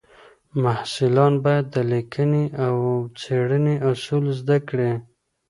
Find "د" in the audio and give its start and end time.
1.75-1.77